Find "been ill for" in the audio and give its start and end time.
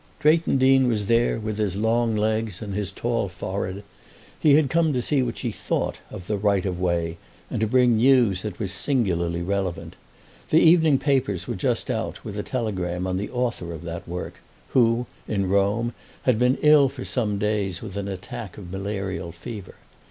16.39-17.05